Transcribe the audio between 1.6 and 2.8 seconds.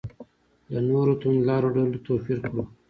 ډلو توپیر کړو.